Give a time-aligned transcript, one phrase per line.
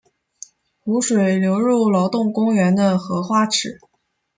[0.79, 3.77] 湖水流入劳动公园的荷花池。